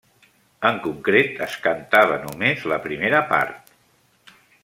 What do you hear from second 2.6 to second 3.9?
la primera part.